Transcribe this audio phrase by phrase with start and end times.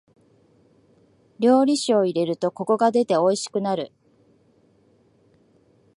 [1.37, 3.91] 料理酒を入れるとコクが出ておいしくなる。